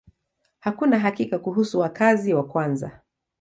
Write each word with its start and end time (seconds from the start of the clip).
Hakuna 0.59 0.99
hakika 0.99 1.39
kuhusu 1.39 1.79
wakazi 1.79 2.33
wa 2.33 2.43
kwanza. 2.43 2.99